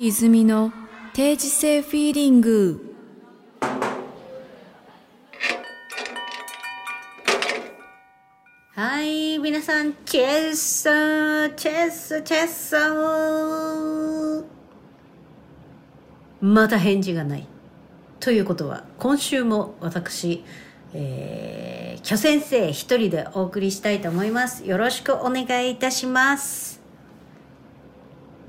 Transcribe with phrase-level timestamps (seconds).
[0.00, 0.72] 泉の
[1.12, 2.94] 定時性フィーリング
[8.76, 14.44] はい、皆さん、チェスさー、チェス、チェスさー。
[16.42, 17.48] また返事がない。
[18.20, 20.44] ということは、今週も私、
[20.94, 24.64] えー、巨先生一人でお送りしたいと思います。
[24.64, 26.80] よろしくお願いいたします。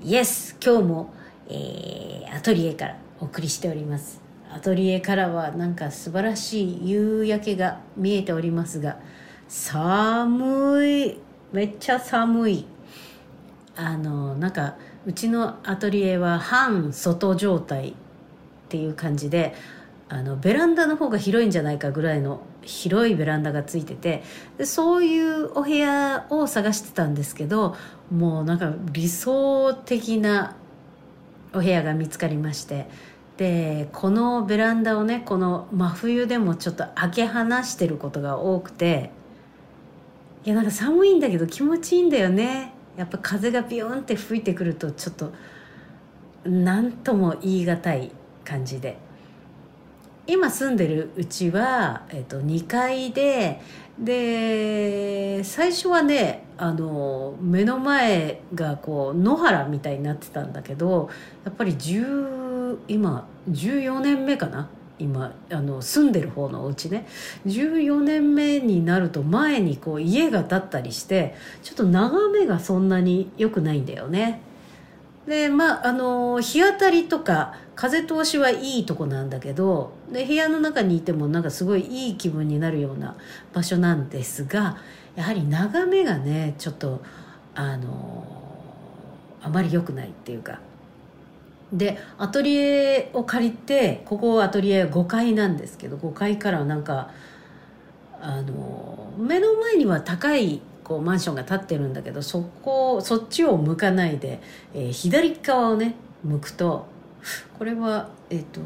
[0.03, 1.18] イエス、今日も、
[1.49, 4.21] えー、アトリエからお送りしております。
[4.51, 8.97] アトリエからはなんか素晴らしい夕焼けが見えておりますが、
[9.47, 11.19] 寒い
[11.51, 12.65] めっちゃ寒い
[13.75, 14.75] あのなんか
[15.05, 17.93] うちのアトリエは半外状態っ
[18.69, 19.55] ていう感じで
[20.09, 24.23] あのベランダの方が広いんじゃないかぐらいの広いベランダがついてて
[24.57, 27.75] でそういうお部屋を探してたんですけど
[28.11, 30.55] もうなんか理想的な
[31.53, 32.87] お部屋が見つかりまして。
[33.37, 39.11] でこのベランダをねこの真冬でもちょっと開け放してることが多くて。
[40.45, 42.73] いやなんか寒いんだけど気持ちいいんだよね。
[42.97, 45.33] やっぱ風がビヨンって吹いてくるとちょっと
[46.45, 48.11] 何とも言い難い
[48.43, 48.97] 感じで。
[50.27, 53.61] 今住んでるうちは、えっと、2階で
[53.97, 61.09] で最初はねあの目の前がこう野原みたいになってたんだけど
[61.45, 64.69] やっぱり10今14年目かな？
[64.99, 67.07] 今あの住んでる方のお家ね。
[67.47, 74.41] 14年目になると前にこう家が建ったりしてちょっと眺めがそんなに良くないんだよね。
[75.25, 83.15] でまああの日当たりとか風通しはいいとこなんだけどで部屋の中にいてもなんかすごいいい気分になるような
[83.53, 84.75] 場所なんですが
[85.15, 87.01] やはり眺めがねちょっと
[87.55, 88.27] あの
[89.41, 90.59] あまり良くないっていうか。
[91.71, 97.11] でアトリエを借りてここアトリエ5階なんですけど5階からなんか
[98.19, 104.41] あの目の前には高いこうマンションが建ってるんだけどそこそっちを向かないで、
[104.73, 106.98] えー左側をね向くと
[107.57, 108.61] これはえっ、と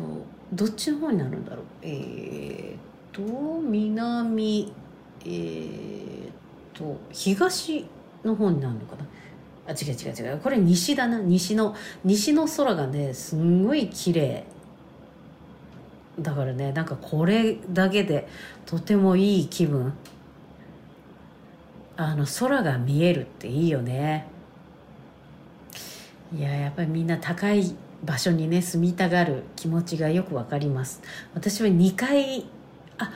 [0.53, 1.65] どっちの方になるんだろう？
[1.81, 3.21] えっ、と
[3.61, 4.71] 南
[5.25, 6.31] えっ、
[6.73, 7.85] と東
[8.23, 9.05] の方になるのかな？
[9.67, 10.39] あ違う違う違う。
[10.39, 11.19] これ西だな。
[11.19, 14.43] 西の西の空がねすんごい綺麗。
[16.19, 18.27] だからねなんかこれだけで
[18.65, 19.93] とてもいい気分。
[21.95, 24.27] あの空が見えるっていいよね。
[26.35, 31.01] いややっぱりみんな高い場所にね住みたがる気持ちがよくわかります。
[31.33, 32.45] 私は2階
[32.97, 33.11] あ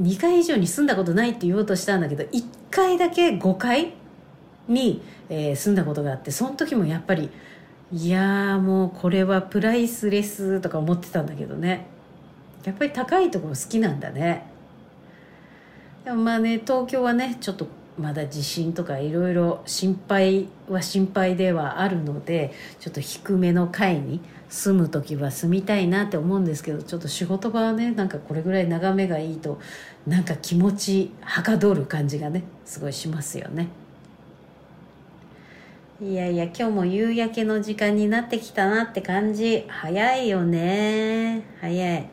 [0.00, 3.94] 2階以上に住んだことないって言おうとしたんだけど1階だけ5階
[4.66, 7.30] に、えー住んだことがあってその時もやっぱり
[7.92, 11.86] いやもうこれはプライスレスとか思ってたんだけどね。
[12.64, 14.46] やっぱり高いところ好きなんだね。
[16.04, 17.66] でもまあね東京はねちょっと
[17.98, 29.60] まだ地震とかいろいろ心配は心配ではあるのでちょっと低めの階に住む時は住みたいなって思うんですけどちょっと仕事場はねなんかこれぐらい眺めがいいと
[30.06, 33.68] なんか気持ちはかどる感じがねすごいしますよね。
[36.02, 39.64] いやいや今日も夕焼けの時間になってきたなって感じ。
[39.68, 41.44] 早いよね。
[41.60, 42.08] 早い。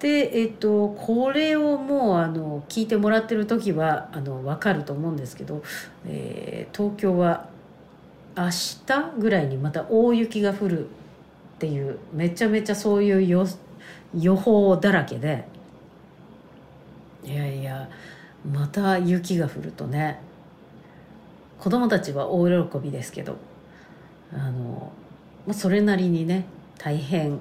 [0.00, 5.62] でえっとこれをもうあの聞いてもらってる時はあの分かると思うんですけど、
[6.06, 7.48] えー東京は
[8.36, 10.88] 明日ぐらいにまた大雪が降るっ
[11.58, 13.44] ていうめちゃめちゃそういう予
[14.16, 15.44] 予報だらけで
[17.24, 17.88] いやいや
[18.48, 20.20] また雪が降るとね
[21.58, 23.36] 子供たちは大喜びですけど
[24.32, 24.92] あの
[25.52, 26.44] それなりにね
[26.78, 27.40] 大変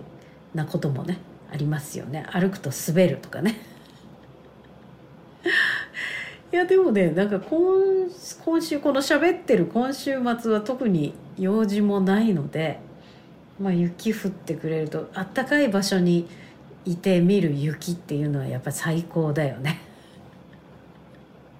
[0.55, 1.19] なこともね
[1.51, 2.25] ありますよね。
[2.31, 3.55] 歩くと滑るとかね。
[6.51, 8.09] いやでもねなんか今
[8.43, 12.79] 今週この喋ってる今週末は特に用事もないので、
[13.59, 16.27] まあ、雪降ってくれるとあったかい場所に
[16.85, 19.79] いて見る雪っていうのはやっぱ最高だよね。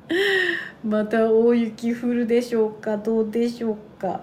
[0.85, 4.21] また大雪降るでしょうかどうでしょうか。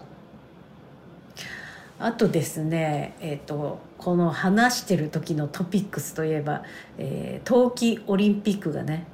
[1.98, 6.62] あとですねえっ、とこの話してる時のトピックスといえば、
[6.98, 9.06] えー冬季オリンピックがね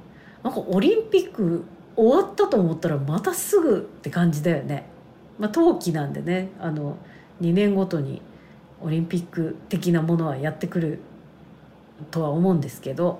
[0.43, 1.63] なんかオリンピック
[1.95, 4.85] 終わったと思ったらまたすぐって感じだよね。
[5.37, 6.97] まあ、冬季なんでねあの
[7.41, 8.21] 2年ごとに
[8.81, 10.99] オリンピック的なものはやってくる
[12.11, 13.19] とは思うんですけど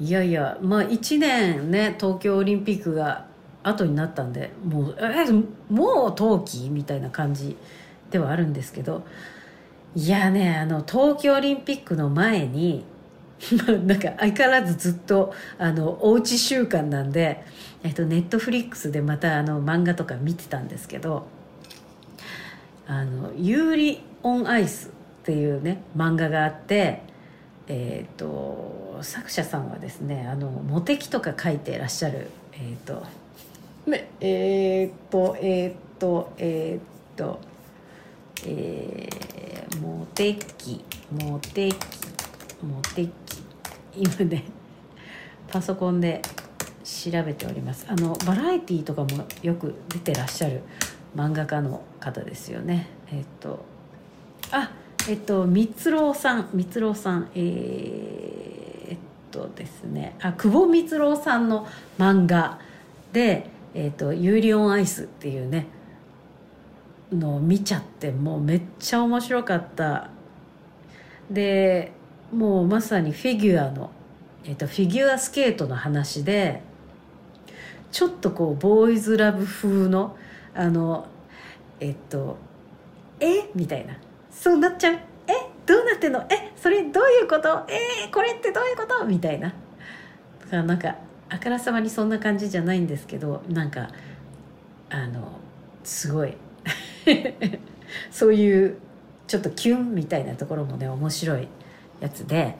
[0.00, 3.26] いやいやまあ1年ね東京オリンピックが
[3.64, 5.26] 後になったんでもうえ
[5.72, 7.56] もう冬季みたいな感じ
[8.10, 9.04] ではあるんですけど
[9.94, 12.84] いやねあの東京オリンピックの前に
[13.86, 17.44] なんか相変わらずずっとあのおうち週間なんで、
[17.82, 21.26] えっと、ネットフリックスでまたあの漫画とか見てたんですけど
[22.86, 24.88] 「あのユーリ on ICE」
[25.22, 27.02] っていうね漫画があって
[27.68, 33.04] えっ、と作者さんはですねあのモテキとか書いてらっしゃるえっ、と
[33.86, 37.40] ねえっ、とえっ、とえっ、と
[38.46, 41.76] えー、モテキモテキ
[42.64, 43.38] モテキ。
[43.96, 44.44] 今ね
[45.48, 46.22] パソコンで
[46.84, 47.86] 調べております。
[47.88, 50.62] あのバラエティーとかもよく出てらっしゃる
[51.16, 52.88] 漫画家の方ですよね。
[53.10, 53.64] えっと
[54.50, 54.72] あ
[55.08, 56.48] えっと三郎さん。
[56.52, 58.98] 三郎さんえー、っ
[59.30, 60.16] とですね。
[60.20, 61.66] あ久保三郎さんの
[61.98, 62.58] 漫画
[63.12, 65.66] で「えっとユーリオンアイス」っていうね
[67.12, 70.10] のを見ちゃってもうめっちゃ面白かった。
[71.30, 71.92] で
[72.32, 73.90] もうまさにフィギュアの、
[74.44, 76.62] えっと、フィギュアスケートの話で
[77.90, 80.16] ちょっとこうボーイズラブ風の
[80.54, 81.06] あの
[81.80, 82.36] えっと
[83.20, 83.48] 「え？
[83.54, 83.96] みたいな
[84.30, 84.94] 「そうなっちゃう？
[84.94, 85.32] え？
[85.66, 86.20] どうなってんの？
[86.30, 86.52] え？
[86.56, 87.64] それどういうこと？
[87.68, 88.08] え？
[88.12, 89.48] これってどういうこと?」みたいな。
[89.48, 89.54] だ
[90.50, 90.96] からなんか
[91.28, 93.88] あからさまにそんな感じじゃないんですけどなんか
[94.88, 95.32] あの
[95.84, 96.34] すごい
[98.10, 98.76] そういう
[99.26, 101.48] ちょっとキュンみたいなところもね面白い
[102.00, 102.56] やつで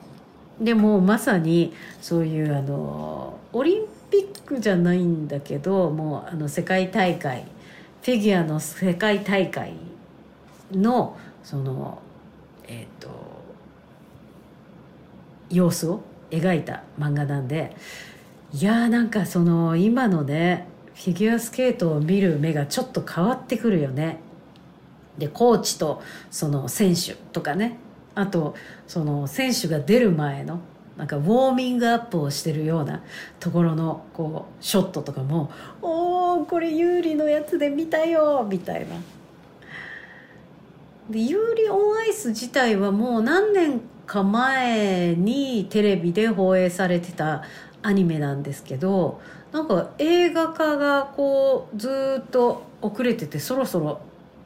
[0.59, 7.45] でもまさにそういうあのオリンピックじゃないんだけどもうあの世界大会
[8.01, 9.73] フィギュアの世界大会
[10.71, 11.99] のその
[12.67, 13.09] えっ、ー、と
[15.49, 17.75] 様子を描いた漫画なんで
[18.53, 24.19] いやーなんかその今のねフィギュアスケートを見る目がちょっと変わってくるよね。
[25.19, 26.01] でコーチと
[26.31, 27.77] その選手とかね
[28.15, 28.55] あと
[28.87, 30.59] その選手が出る前の
[30.97, 33.01] なんかウォーミングアップをしてるような
[33.39, 35.49] ところのこうショットとかも
[35.81, 38.95] 「おおこれ有利のやつで見たよ」みたいな。
[41.09, 47.43] で有利オンアイス自体はもう何年か前にテレビで放映されてた
[47.81, 54.01] アニメなんですけどなんか映画化がこうずっと遅れててそろそろ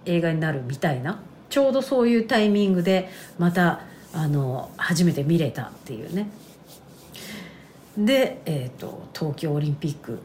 [0.05, 1.19] 映画になるみたいな
[1.49, 3.81] ちょうどそういうタイミングでまた
[4.13, 6.29] あの初めて見れたっていうね。
[7.97, 10.19] で、えーと、東京オリンピック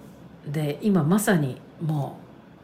[0.46, 2.18] で今まさにも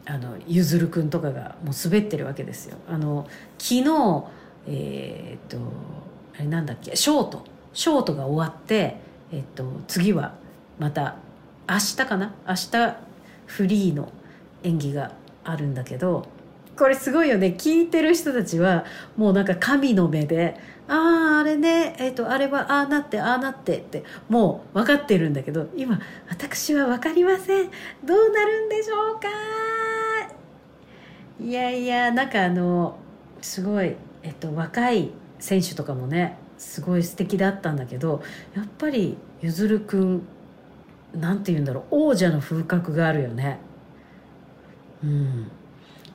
[0.06, 2.78] うあのゆずるくんとかがもう滑ってるわけですよ。
[2.88, 3.26] あの
[3.58, 4.24] 昨日
[4.66, 5.58] えっ、ー、と
[6.36, 7.44] あれなんだっけショート。
[7.74, 8.96] ショートが終わって、
[9.32, 10.34] えーと次は
[10.78, 11.16] また
[11.68, 12.34] 明日かな？
[12.46, 12.96] 明日
[13.46, 14.10] フリーの
[14.62, 15.12] 演技が
[15.44, 16.26] あるんだけど
[16.76, 17.54] これすごいよね。
[17.56, 18.84] 聞いてる人たちは
[19.16, 20.56] もうなんか神の目で
[20.88, 27.70] 「あああれねえっ、ー、とあれはああなってああなって」ってもう分かってるんだけど今私は分かりません。
[28.04, 29.28] どうなるんでしょうか？
[31.40, 32.96] いやいやなんかあの
[33.40, 38.22] すごい、えっと、若い選手とかもねすごい素敵だったんだけど
[38.56, 40.22] やっぱりゆずるくん
[41.12, 43.58] なんて言うんだろう王者の風格があるよね。
[45.02, 45.50] うん。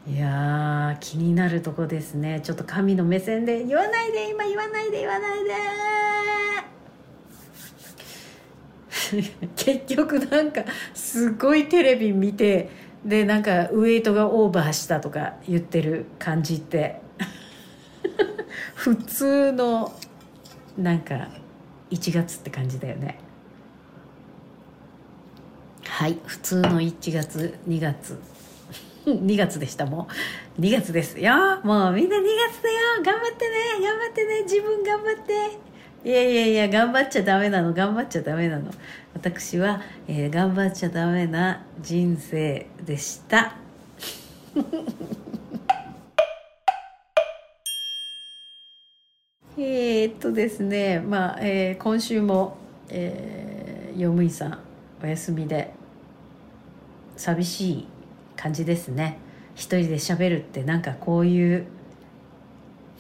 [0.10, 2.42] いや気になるとこですね。
[2.42, 4.32] ちょっと神の目線で言わないで。
[4.32, 5.52] 今言わないで言わないで。
[9.56, 10.64] 結局なんか
[10.96, 12.70] すごいテレビ見て
[13.06, 17.02] でなんかウエイトがオーバーしたとか言ってる感じって。
[18.74, 19.94] 普通の
[20.76, 21.30] なんか
[21.92, 23.20] 1月って感じだよね。
[25.86, 28.39] はい普通の1月2月。
[29.06, 30.08] 2月でしたも
[30.58, 30.62] う。
[30.62, 31.34] 2月ですよ。
[31.64, 33.04] もうみんな2月だよ。
[33.04, 33.56] 頑張ってね。
[33.86, 34.44] 頑張ってね。
[34.44, 35.70] 自分頑張って。
[36.10, 37.74] いやいやいや頑張っちゃダメなの。
[37.74, 38.72] 頑張っちゃダメなの。
[39.14, 43.56] 私は、えー、頑張っちゃダメな人生でした。
[49.58, 51.00] えっとですね。
[51.02, 52.58] まあ、えー、今週も、
[52.90, 54.60] えー、用務員さん
[55.04, 55.74] お休みで
[57.18, 57.88] 寂しい
[58.40, 59.18] 感じですね。
[59.56, 61.66] 一人で喋るってなんかこういう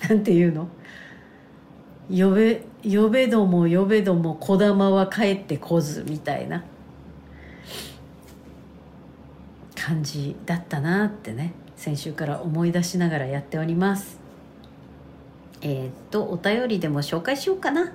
[0.10, 0.68] なんていうの？
[2.10, 6.66] 呼べ呼べども呼べどもこだまは帰ってこずみたいな。
[9.76, 11.54] 感じだったなってね。
[11.78, 14.20] 先週から思い出しながらやっております。
[15.62, 17.94] えー、っとお便りでも紹介しようかな。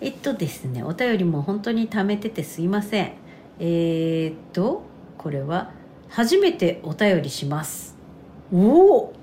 [0.00, 3.12] えっとですねお便りも本当に貯めててすいません。
[3.58, 4.82] えー、っと
[5.18, 5.72] これは
[6.08, 7.96] 初めてお便りします。
[8.52, 9.14] おお。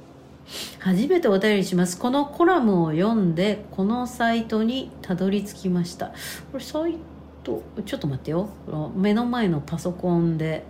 [0.80, 1.98] 初めてお便りします。
[1.98, 6.08] このコラムを読んでこのサイトにたどり着きました。
[6.52, 6.96] これサイ
[7.44, 8.50] トちょっと待ってよ。
[8.96, 10.64] 目の前のパソコンで、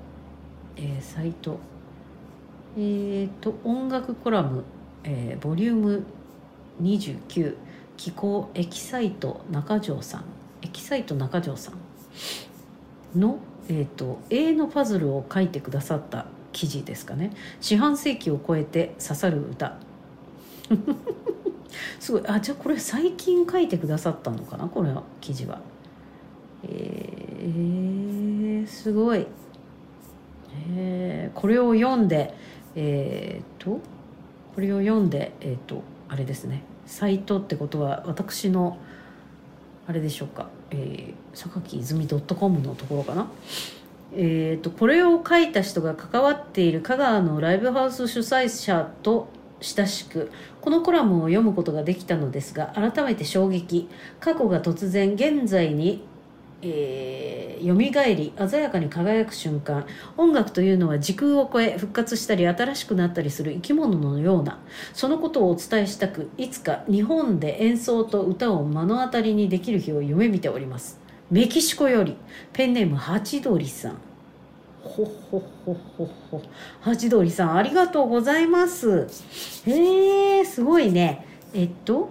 [0.76, 1.60] えー、サイト。
[2.78, 4.64] えっ、ー、と音楽コラム、
[5.04, 6.04] えー、ボリューム
[6.82, 7.56] 29
[7.98, 10.26] 気候エキサイト中条さん。
[10.62, 13.38] エキサイト中条さんの、
[13.70, 17.32] えーと、永のパズルを書いてくださった記事ですかね。
[17.62, 19.78] 四半世紀を超えて刺さる歌。
[22.00, 22.22] すごい。
[22.28, 24.68] あじゃあこれ最近書いてくださったのかな？
[24.68, 25.60] これは記事は。
[26.64, 29.26] えー、すごい。
[30.76, 32.34] えー、これを読んで
[32.76, 33.80] えっ、と
[34.56, 36.64] これを読んでえっ、とあれですね。
[36.86, 38.78] サイトってことは私の
[39.86, 43.30] あれでしょうか、えー、榊泉 .com のところかな。
[44.16, 49.28] えーと、これを書いた人が関わっている香川のライブハウス主催者と
[49.60, 53.90] 親しくこのコラムを読むことができたのですが改めて衝撃。
[54.20, 56.04] 過去が突然現在に
[56.66, 59.86] えー、蘇り鮮やかに輝く瞬間。
[60.16, 64.60] 音楽というのは時空を超え復活したり新しくなったりする生き物のような。
[64.94, 71.00] そのことをお伝えしたくいつか日本で演奏と歌を目の当たりにできる日を夢見ております。
[71.30, 72.16] メキシコより
[72.54, 73.98] ペンネームハチドリさん。
[74.84, 76.42] ほほほほほ。
[76.82, 79.08] ハチドリさんありがとうございます。
[79.66, 81.26] へえすごいね。
[81.54, 82.10] えっと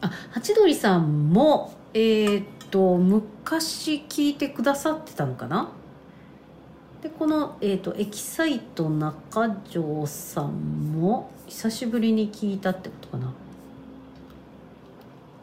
[0.00, 5.70] あハチドリさんもえー、っとと昔聞いてくださってたのかな？
[7.02, 13.32] でこの、えーと、エキサイト中条さんも久しぶりに聞いたってことかな。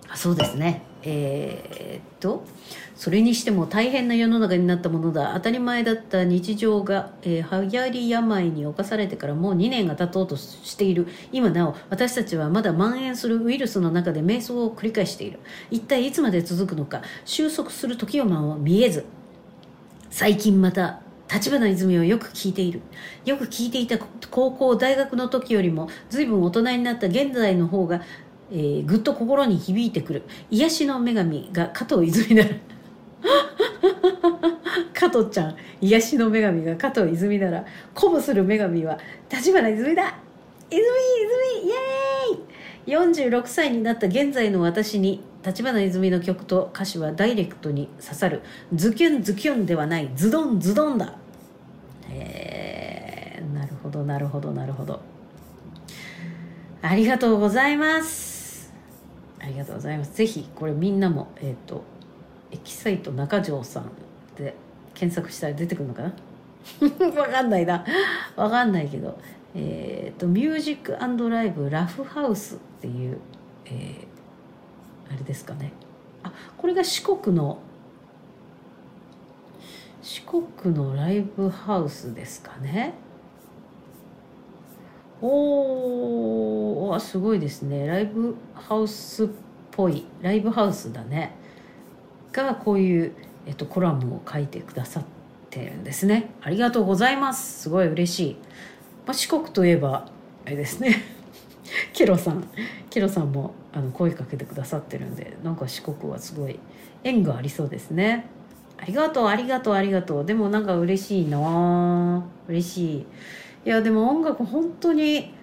[0.10, 0.84] あそうですね。
[1.10, 2.44] えー、っと
[2.98, 5.34] それにしても大変な世の中になったものだ。
[5.36, 11.08] 当たり前だった日常が、えー、流行り病に侵されてからもう2年が経とうとしている。
[11.32, 15.40] 今なお私たちはまだ蔓延するウイルスの中で瞑想を繰り返している。
[15.72, 17.02] 一体いつまで続くのか。
[17.24, 18.26] 収束する時を
[18.58, 19.06] 見えず。
[20.10, 21.00] 最近また
[21.32, 22.82] 立花泉をよく聞いている。
[23.26, 24.00] よく聞いていた
[24.32, 28.02] 高校大学の時よりも随分大人になった現在の方が
[28.52, 30.24] えー、ぐっと心に響いてくる。
[30.50, 32.50] 癒しの女神が加藤泉なら
[34.94, 35.56] 加藤ちゃん。
[35.82, 38.98] 癒しの女神が加藤泉なら鼓舞する女神は
[39.30, 40.16] 立花泉だ。
[40.70, 42.40] 泉泉イエーイ。
[42.88, 48.42] 46歳になった現在の私に立花泉の曲と歌詞はダイレクトに刺さる。
[48.74, 50.10] ズキュンズキュンではない。
[50.16, 51.16] ズドンズドンだ。
[52.10, 55.02] へえなるほどなるほどなるほど。
[56.82, 58.37] ありがとうございます。
[59.48, 60.14] ありがとうございます。
[60.14, 61.84] ぜひこれみんなもえっ、ー、と
[62.52, 63.90] エキサイト中条さん
[64.36, 64.56] で
[64.94, 66.14] 検索したら出てくるのかな？
[67.22, 67.86] わかんないな。
[68.36, 69.18] わかんないけど。
[69.56, 70.98] えっ、ー、とミュージック
[71.30, 73.20] ライブラフハウスっていう、
[73.66, 75.72] えー、あれですかね。
[76.24, 77.60] あこれが四国の
[80.02, 82.96] 四国のライブハウスですかね。
[85.22, 87.88] おおすごいですね。
[87.88, 89.28] ライブハウスっ
[89.72, 90.06] ぽい。
[90.22, 91.36] ライブハウスだね。
[92.34, 93.14] がこういう、
[93.46, 95.04] えっと、コラムを書いてくださっ
[95.50, 96.32] てるんですね。
[96.42, 97.64] ありがとうございます。
[97.64, 98.36] すごい嬉しい、
[99.06, 100.08] まあ、四国といえば
[100.46, 100.96] あれですね。
[101.94, 102.48] ケロさん。
[102.90, 106.60] ケロさんもあの声かけてくださってるんでなんか四国はすごい
[107.04, 108.28] 縁がありそうですね。
[108.80, 110.26] ありがとうありがとうありがとう。
[110.26, 113.06] でもなんか嬉しいな嬉しい。
[113.68, 115.34] いやでも音楽本当に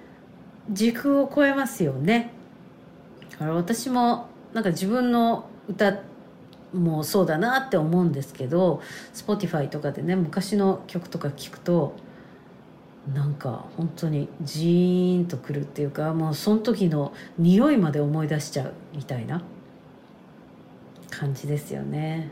[0.71, 2.33] 時空を超えますよね。
[3.33, 5.99] だから私もなんか自分の歌
[6.73, 8.81] もそうだなって思うんですけど
[9.13, 11.97] Spotify とかでね昔の曲とか聞くと
[13.13, 19.43] なんか本当にジーンとくるっていうかもうその時の匂いまで思い出しちゃうみたいな
[21.11, 22.31] 感じですよね。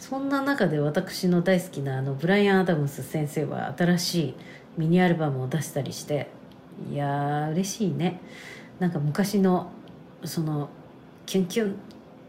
[0.00, 4.34] そんな中で私の大好きなあのブライアン・アダムス先生は新しい
[4.78, 6.28] ミニアルバムを出したりして
[6.90, 8.18] いやー嬉しいね。
[8.78, 9.70] なんか昔の
[10.24, 10.70] その
[11.26, 11.74] キュンキュンっ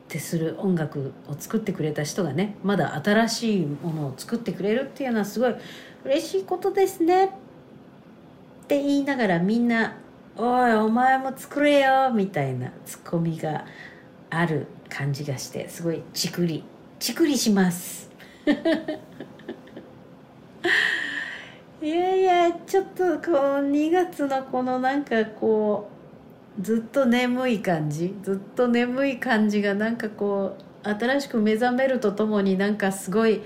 [0.10, 5.56] てする音楽を作ってくれた人がねまだ新しいものを作ってくれるっていうのはすごい
[6.04, 7.26] 嬉しいことですね。
[7.26, 7.30] っ
[8.68, 9.96] て言いながらみんな
[10.36, 13.64] 「おいお前も作れよ」みたいなツッコミが
[14.30, 16.66] ある感じがしてすごいチクリ
[17.02, 18.12] チクリします。
[21.82, 25.90] いやいやちょっとこの2月のこのなんかこ
[26.60, 28.14] うずっと眠い感じ？
[28.22, 33.42] ずっと眠い感じがなんかこう新しく目覚めるとともになんかすごい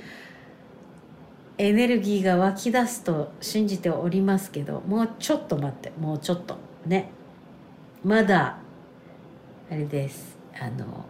[1.57, 6.57] エネルギーが湧き出すと信じておりますけどもうちょっと待ってもうちょっと。
[6.85, 7.09] ね。
[8.03, 8.57] まだ
[9.71, 10.37] あれです。
[10.59, 11.05] あの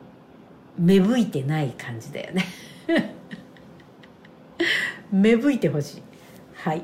[0.80, 2.46] 芽吹いてない感じだよね。
[5.12, 6.04] 芽吹いてほしい。
[6.56, 6.84] はい。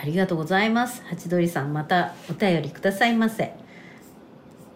[0.00, 1.02] ありがとうございます。
[1.04, 3.54] ハチドリさんまたお便りくださいませ。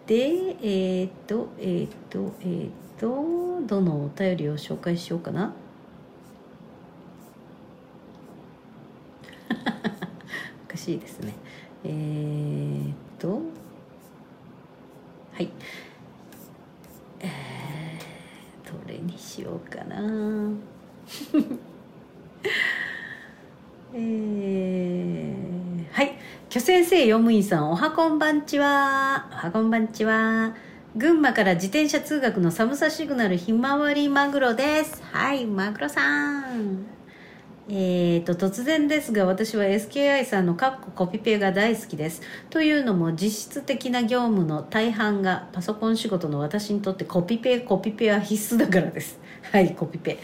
[0.06, 5.54] でえっ、とえっ、とえっ、とどのお便りを紹介しようかな。
[10.66, 11.34] おかしいですね。
[11.84, 13.40] えっ、と
[15.32, 15.48] はい。
[19.80, 19.96] かな。
[23.94, 26.18] えー、はい。
[26.48, 29.28] 巨先生用務員さんおはこんばんちは。
[29.32, 30.54] おはこんばんちは。
[30.96, 35.00] 群馬から自転車通学の寒さシグナルひまわりマグロです。
[35.12, 36.86] はいマグロさん。
[37.68, 42.22] えーと突然ですが私は SKI さんのカッココピペが大好きです。
[42.50, 49.20] というのも実質的な業務の大半がパソコン仕事の私にとってコピペコピペは必須だからです。
[49.52, 50.18] はいコピペ。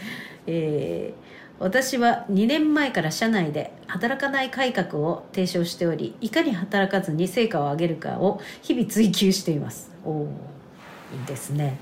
[0.45, 1.27] えー
[1.59, 9.91] 私は2年前から社内で働かない改革を提唱しておりいかに働かずに成果を上げるかを日々追求しています。
[10.05, 10.27] おお
[11.13, 11.79] いいですね。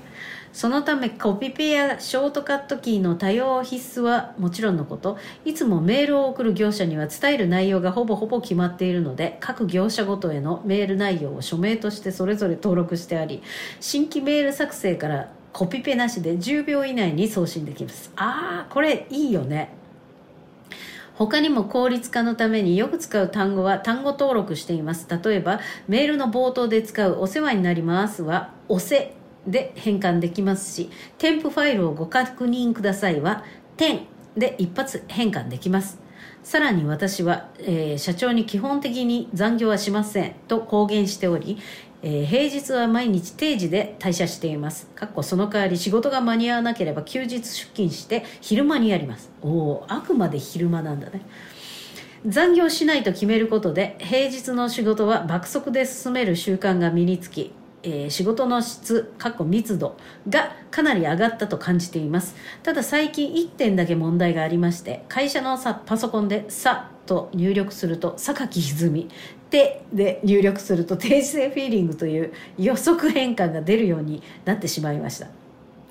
[0.52, 13.42] そのためコピペやショートカットキーの多用必須はもちろんのこといつもメールを送る業者には伝える内容がほぼほぼ決まっているので各業者ごとへのメール内容を署名としてそれぞれ登録してあり
[13.80, 18.12] 新規メール作成からコピペなしで10秒以内に送信できます。
[18.14, 19.70] ああこれいいよね。
[21.14, 25.08] 他にも効率化のためによく使う単語は単語登録しています。
[25.08, 29.14] 例えばメールの冒頭で使う「お世話になります」は「おせ」
[29.48, 33.42] で変換できますし添付ファイルをご確認くださいは
[33.78, 34.00] 「点」
[34.36, 36.06] で一発変換できます。
[36.42, 41.58] さらに私は、えー社長に基本的に残業はしませんと公言しており、
[42.02, 44.86] えー平日は毎日定時で退社しています。
[44.94, 49.30] かっこその代わり仕事が間に合わなければ休日出勤して昼間にやります。
[49.42, 51.22] おおあくまで昼間なんだね。
[52.26, 59.96] 残業しないと決めることで平日の仕事は爆速で進める習慣が身につき、えー仕事の質かっこ密度
[60.28, 62.34] がかなり上がったと感じています。
[62.62, 69.08] ただ最近1点だけ問題がありまして会社のさパソコンで「さ」と入力すると榊歪み
[69.50, 75.28] 「て」で入力すると定時性フィーリングという予測変換が出るようになってしまいました。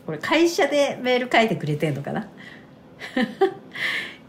[0.05, 2.27] これ会社でメール書いてくれてんのかな？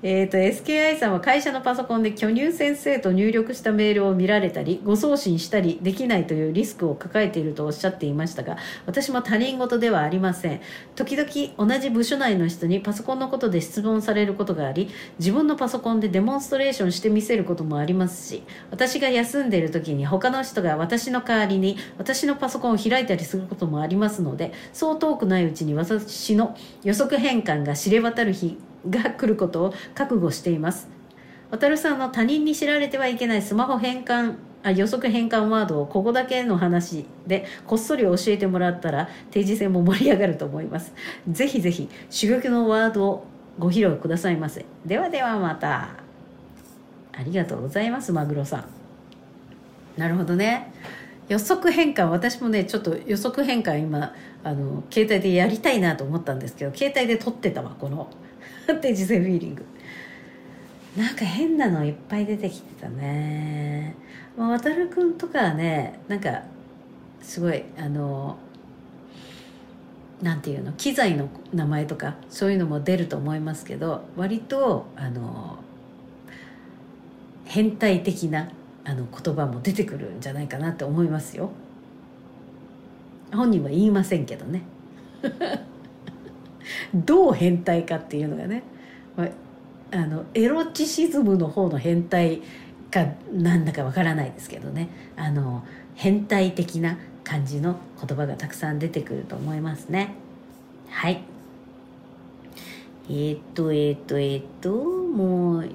[0.02, 10.60] えー、と SKI さんは会社のパソコンで巨乳先生と入力したメールを見られたり誤送信したりできないというリスクを抱えているとおっしゃっていましたが私も他人事ではありません。
[10.94, 30.88] 時々同じ部署内の人にパソコンのことで質問されることがあり自分のパソコンでデモンストレーションしてみせることもありますし私が休んでいる時に他の人が私の代わりに私のパソコンを開いたりすることもありますのでそう遠くないうちに私の予測変換が知れ渡る日が来ることを覚悟しています。
[31.50, 40.92] 渡さんの他人に知られてはいけないスマホ変換あ予測変換ワードをここだけの話でこっそり教えてもらったら定時戦も盛り上がると思います。
[41.30, 43.26] ぜひぜひ珠玉のワードを
[43.58, 44.64] ご披露くださいませ。
[44.84, 45.90] ではではまた。
[47.18, 48.68] ありがとうございますマグロさん。
[49.96, 50.72] なるほどね。
[51.28, 58.08] 予測変換私もねちょっと予測変換今あの携帯でやりたいなと思ったんですけど携帯で撮ってたわこの
[58.74, 59.64] 定時性フィーリング。
[60.96, 63.94] なんか変なのいっぱい出てきてたね。
[64.36, 66.42] まあ渡るくんとかはねなんか
[67.20, 68.38] すごいあの
[70.22, 75.58] なんていうの機材の名前とかそういうのも出ると思いますけど割とあの
[77.44, 78.50] 変態的な
[78.84, 81.50] あの言葉も出てくるんじゃないかなって思いますよ。
[83.32, 84.62] 本人は言いませんけどね。
[86.94, 88.62] どう変態かっていうのがね、
[89.16, 89.28] まあ、
[89.92, 92.42] あのエロチシズムの方の変態
[92.90, 94.88] かなんだかわからないですけどね。
[95.16, 97.76] あの変態的な感じの
[98.06, 100.14] 言葉がたくさん出てくると思いますね。
[100.88, 101.22] はい。
[103.10, 105.72] え、っとえ、っとえ、っともう一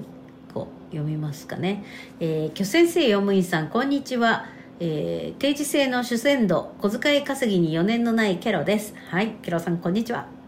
[0.52, 1.84] 個読みますかね。
[2.20, 4.46] えー、巨先生用務員さんこんにちは。
[4.80, 8.94] えー、定時制の主戦度小遣い稼ぎに余念のないケロです。
[9.10, 9.28] はい。
[9.42, 10.41] ケロさんこんにちは。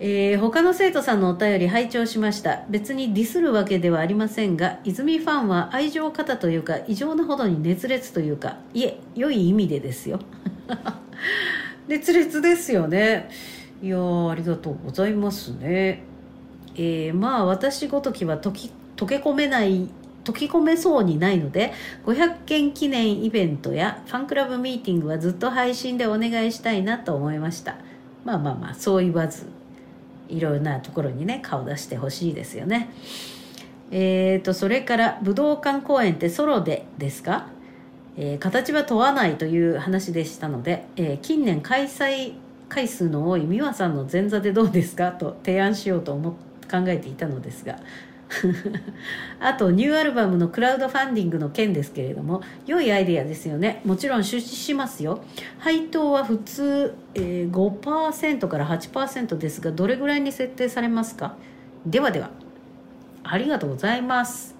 [0.00, 2.62] えー他の生徒さんのお便り拝聴しました。
[2.68, 10.18] 別にディスるわけではありませんが泉ファンは愛情過多というか異常なほどに熱烈というかいえ良い意味でですよ。
[11.86, 13.28] 熱烈ですよね。
[13.82, 16.02] いやありがとうございますね。
[16.76, 19.88] えーまあ私ごときはとき溶け込めない
[20.24, 21.72] 溶き込めそうにないので
[22.04, 27.76] 500件記念イベントやファンクラブミーティングはずっと配信でお願いしたいなと思いました。
[28.24, 29.53] まあまあまあそう言わず。
[30.28, 32.90] いろんなところにね顔出してほしいですよね。
[33.90, 37.48] えーとそれから武道館公演ってソロでですか、
[38.16, 42.32] えー形は問わないという話でしたので、えー近年開催
[42.68, 45.12] 回数の多い美和さんの前座でどうですか？
[45.12, 46.36] と提案しようと思考
[46.86, 47.78] えていたのですが
[49.40, 53.80] あとニューアルバムのクラウドファンディングの件ですけれども良いアイデアですよね。
[53.84, 55.22] もちろん出資しますよ。
[55.58, 61.36] 配当は普通、えー5%から8%ですがどれぐらいに設定されますか？
[61.86, 62.30] ではでは
[63.22, 64.54] ありがとうございます。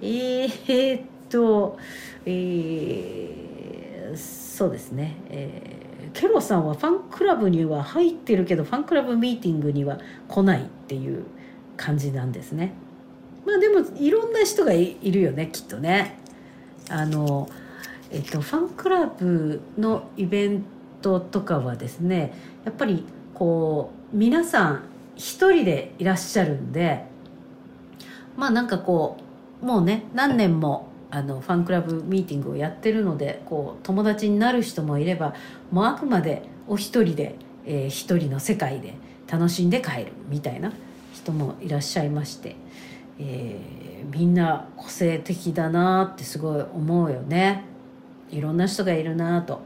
[0.00, 1.78] えー、っと
[2.24, 5.16] えーそうですね。
[5.30, 9.98] えーケロさんはファンクラブには入ってるけどファンクラブミーティングには
[10.28, 11.24] 来ないっていう
[11.78, 12.74] 感じなんですね。
[13.44, 16.18] まあでもいろんな人がいるよねきっとね。
[16.88, 17.48] あの
[18.10, 20.64] えっとファンクラブのイベン
[21.00, 24.82] トとかはですねやっぱりこう皆さん
[25.16, 27.04] 一人でいらっしゃるんで
[28.36, 29.16] まあなんかこ
[29.62, 35.34] うもうね何年もあのファンクラブミーティングをやってるのでこう友達になる人もいれば
[35.70, 38.94] もうあくまでお一人で、えー一人の世界で
[39.30, 40.72] 楽しんで帰るみたいな
[41.12, 42.56] 人もいらっしゃいまして、
[43.22, 43.82] えー
[44.12, 47.64] みんな個性的だなってすごい思うよね。
[48.30, 49.60] いろんな人がいるなと。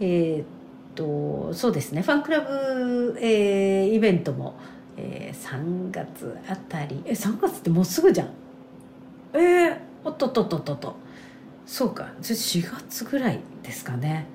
[0.00, 0.46] えーっ
[0.94, 2.00] とそうですね。
[2.02, 4.54] ファンクラブ、えーイベントも、
[4.96, 7.02] えー3月あたり。
[7.04, 8.28] え3月ってもうすぐじゃん。
[9.34, 10.96] えー、おっとっとっとっとっと。
[11.66, 12.12] そうか。
[12.20, 14.26] じゃあ4月ぐらいですかね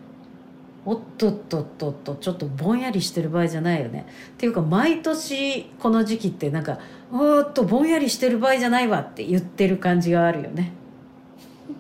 [0.84, 4.08] おっとっとっとっとちょっとぼんやりしてる場合じゃないよね。
[4.30, 6.80] っていうか毎年この時期ってなんか
[7.14, 10.72] 「うーっとぼんやりしてる場合じゃないわ」って言ってる感じがあるよね。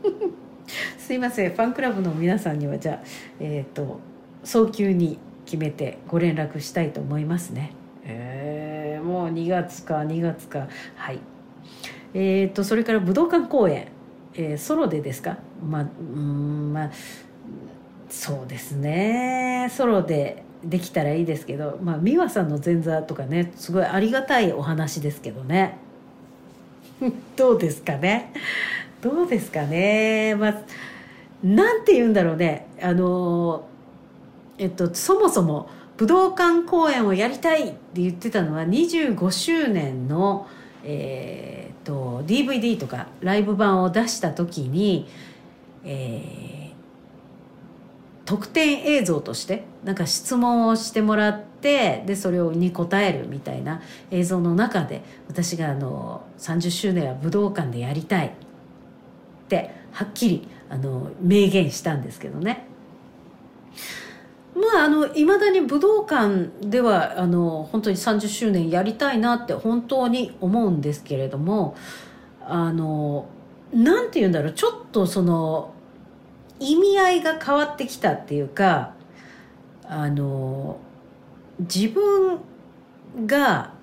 [0.97, 1.51] すいません。
[1.51, 2.99] ファンクラブの皆さんにはじゃあ
[3.39, 3.99] えっ、と
[4.43, 7.71] 早急に決めてご連絡したいと思いますね。
[8.05, 10.67] えー、もう2月か2月か。
[10.95, 11.19] はい。
[12.13, 13.87] えー、とそれから武道館公演、
[14.35, 15.37] えーソロでですか？
[15.67, 16.91] まあうーんまあ
[18.11, 19.69] そうですね。
[19.71, 25.77] ソロでできたらいいですけどまあ美和さんの前座とかねすごいありがたいお話ですけどね。
[27.37, 28.33] どうですかね？
[29.01, 30.35] どうですかね？
[30.35, 30.55] まあ
[31.41, 32.67] なんて言うんだろうね。
[32.81, 33.63] あの
[34.57, 40.47] えっとそもそも武道館公演をやりたいって言ってたのは25周年の
[40.83, 45.07] えー、と DVD とかライブ版を出した時に、
[45.85, 46.60] えー
[48.31, 58.31] 特典映像としてなんか質問をしてもらってでそれに答えるみたいな映像の中で私があの30周年は武道館でやりたいっ
[59.49, 62.65] てはっきりあの明言したんですけどね。
[64.55, 71.75] まああのいまだに武道館ではあの本当に30周年やりたいなって本当に思うんですけれども
[72.39, 73.27] あの
[73.73, 75.73] なんて言うんだろうちょっとその
[76.61, 78.93] 意味合いが変わってきたっていうか
[79.83, 80.79] あの
[81.59, 82.39] 自分
[83.25, 83.73] が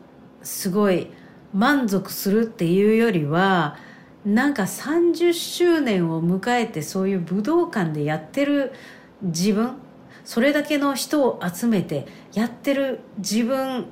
[0.42, 1.08] すごい
[1.52, 3.76] 満足するっていうよりは
[4.24, 8.72] なんか30周年を迎えてそういう武道館でやってる
[9.22, 9.72] 自分
[10.24, 13.84] それだけの人を集めてやってる自分っ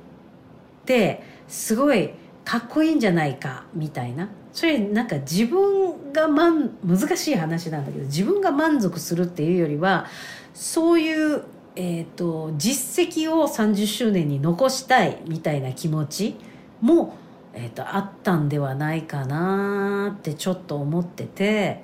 [0.85, 2.11] てすごい
[2.45, 4.29] かっこいいんじゃないかみたいな。
[4.57, 10.07] それなんか自分が満難しい話なんだけど自分が満足するっていうよりは
[10.55, 11.43] そういう、
[11.75, 16.35] えー、と実績を30周年に残したいみたいな気持ち
[16.81, 17.15] も、
[17.53, 21.83] えー、とあったんではないかなってちょっと思ってて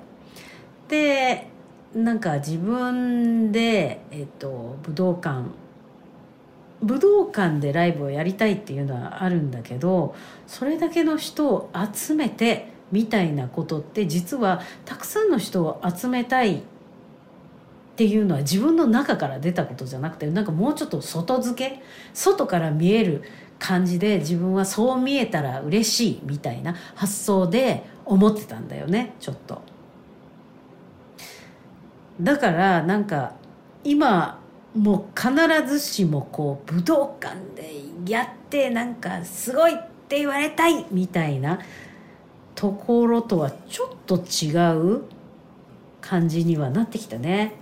[0.88, 1.46] で
[1.94, 5.44] なんか自分で、えっと、武道館
[6.82, 10.14] 武道館でライブをやりたいっていうのはあるんだけど
[10.46, 16.60] それだけの人を集めてみたいなことって実はたくさんの人を集めたいっ
[17.96, 21.82] ていうのは自分の中から出たことじゃなくてなんかもうちょっと外付け
[22.12, 23.22] 外から見える
[23.58, 29.62] 感じで自分はそう見えたら嬉しいみたいな発想で思ってたんだよねちょっと。
[32.20, 33.34] だからなんか
[33.82, 34.40] 今
[34.74, 35.32] もう必
[35.68, 39.76] ずしもこう武道館でやってなんかすごいっ
[40.08, 41.60] て言われたいみたいな
[42.54, 44.52] ところとはちょっと違
[44.96, 45.02] う
[46.00, 47.54] 感じにはなってきたね。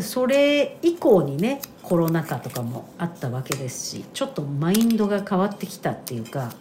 [0.00, 6.54] それ以降にねコロナ禍とかもあったわけですしちょっとマインドが変わってきたっていうか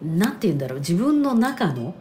[0.00, 1.94] なんて言うんだろう自分の中の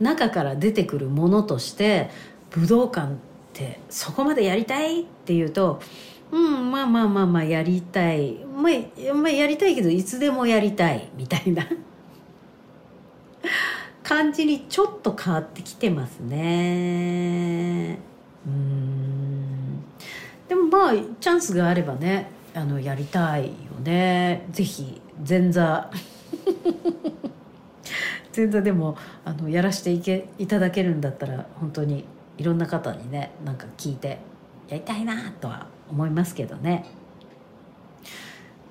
[0.00, 2.10] 中から出てくるものとして
[2.50, 3.16] 武道館っ
[3.52, 5.80] てそこまでやりたいっていうと
[6.32, 11.66] うんまあまあまあまあやりたい、まあ、まあやりたいけどいつでもやりたいみたいな。
[14.02, 17.98] 感じにちょっと変わってきてますね。
[18.46, 19.84] うん。
[20.48, 24.46] でもまあチャンスがあればねあのやりたいよね。
[24.50, 25.90] ぜひ前座。
[28.36, 32.04] 前座でもあのやらせていけいただけるんだったら本当に
[32.40, 34.18] いろんな方にねなんか聞いて
[34.66, 36.86] やりたいなとは思いますけどね。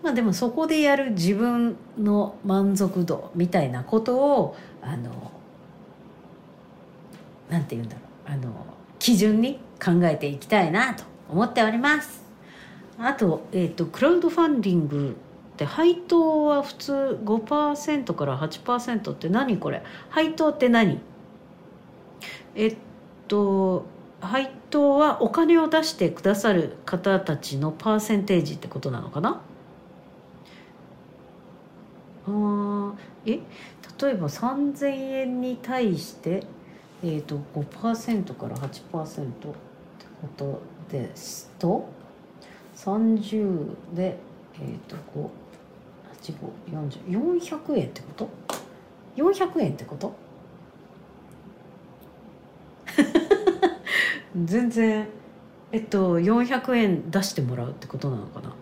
[0.02, 5.32] まあでもそこでやる自分の満足度みたいなことをあの
[7.50, 8.32] なんて言うんだろう。
[8.32, 8.52] あの
[8.98, 12.24] 基準に考えていきたいなと思っております。
[12.98, 15.16] あと,、えーと、クラウドファンディング
[15.54, 19.84] って配当は普通5%から8%って何これ？
[20.10, 21.00] 配当って何？
[22.56, 22.78] えっ
[23.30, 23.86] と
[24.20, 29.42] 配当はお金を出してくださる方たちのパーセンテージってことなのかな？
[32.28, 32.94] あ
[33.26, 33.40] え？
[34.02, 34.88] 例えば3,000
[35.22, 36.44] 円に対して
[37.02, 39.48] えーと、5%から8%って
[40.22, 40.62] こと
[40.92, 41.88] ですと
[42.76, 44.18] 30で、
[44.56, 45.32] えーと、と
[47.10, 48.30] 58540円ってこと
[49.16, 50.14] ？400円ってこと？
[54.46, 55.08] 全然
[55.72, 58.54] えっと400円出してもらうってことなのかな？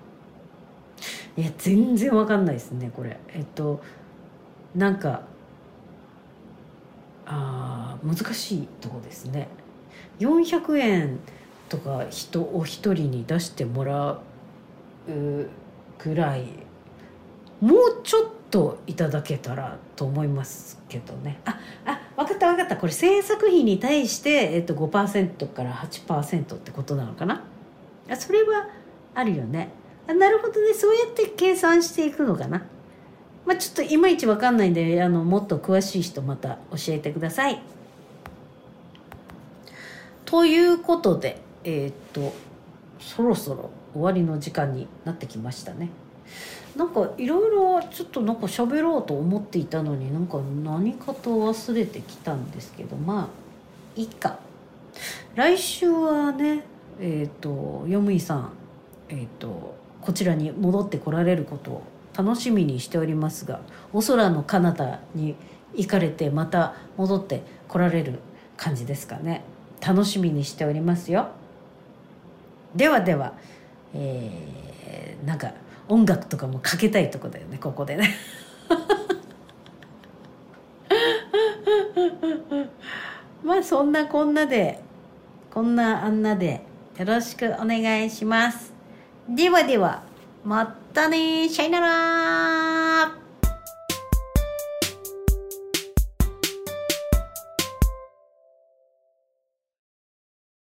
[1.38, 3.20] いや全然わかんないですねこれ。
[3.30, 3.82] えっと
[4.76, 5.22] なんか
[7.26, 9.48] あ難しいとこですね。
[10.20, 11.20] 400円
[11.70, 14.20] とか人お一人に出してもら
[15.08, 15.50] う
[16.00, 16.46] ぐらい
[17.62, 21.40] もうちょっといただけたらと思いますけどね。
[21.46, 22.78] ああ分かった分かった。
[22.78, 27.44] これ制作費に対して、えっと、5%から8%ってことなのかな？
[28.10, 28.70] あそれは
[29.14, 29.70] あるよね。
[30.08, 30.74] あなるほどね。
[30.74, 32.64] そうやって計算していくのかな。
[33.46, 37.62] まあちょっといまいち分かんないんであのもっと詳しい人また教えてください。
[40.26, 42.34] ということでえー、っと
[43.00, 45.90] そろそろ終わりの時間になってきましたね。
[46.78, 53.28] なんかいろいろちょっとなんか喋ろうと思っていたのになんか何かと忘れてきたんですけどまあ
[54.00, 54.40] いいか。
[55.36, 56.64] 来週はね
[57.00, 58.52] えっ、ー、とよむいさん
[59.10, 61.84] えっ、ー、とこちらに戻ってこられることを
[62.16, 63.60] 楽しみにしておりますが
[63.92, 65.36] お空の彼方に
[65.76, 68.20] 行かれてまた戻ってこられる
[68.56, 69.44] 感じですかね。
[69.86, 71.30] 楽しみにしておりますよ。
[72.76, 73.34] ではでは
[73.94, 75.54] えー、なんか
[75.90, 78.16] 音楽とかもかけたいとこだよねここでね。
[83.44, 84.82] まあそんなこんなで
[85.54, 86.62] こんなあんなで
[86.98, 88.74] よろしくお願いします。
[89.30, 90.04] ではでは
[90.44, 92.77] またねさよなら